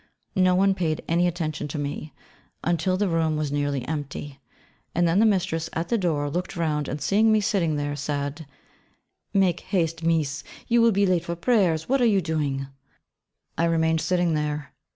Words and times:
No 0.41 0.55
one 0.55 0.73
paid 0.73 1.03
any 1.07 1.27
attention 1.27 1.67
to 1.67 1.77
me, 1.77 2.11
until 2.63 2.97
the 2.97 3.07
room 3.07 3.37
was 3.37 3.51
nearly 3.51 3.87
empty, 3.87 4.39
and 4.95 5.07
then 5.07 5.19
the 5.19 5.27
mistress 5.27 5.69
at 5.73 5.89
the 5.89 5.97
door 5.99 6.27
looked 6.27 6.55
round, 6.55 6.87
and 6.87 6.99
seeing 6.99 7.31
me 7.31 7.39
sitting 7.39 7.75
there, 7.75 7.95
said, 7.95 8.47
'Make 9.31 9.59
haste, 9.59 10.01
Mees; 10.01 10.43
you 10.67 10.81
will 10.81 10.91
be 10.91 11.05
late 11.05 11.25
for 11.25 11.35
prayers: 11.35 11.87
what 11.87 12.01
are 12.01 12.05
you 12.05 12.19
doing?' 12.19 12.65
I 13.59 13.65
remained 13.65 14.01
sitting 14.01 14.33
there. 14.33 14.73